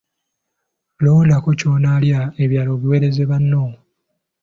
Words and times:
Londako 1.03 1.49
ky'onaalya 1.59 2.19
ebirala 2.43 2.71
obiweereze 2.75 3.23
banno. 3.29 3.63